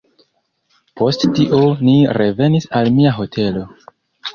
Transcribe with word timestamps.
Post 1.01 1.27
tio 1.41 1.61
ni 1.85 1.95
revenis 2.21 2.69
al 2.83 2.95
mia 3.01 3.17
hotelo. 3.23 3.73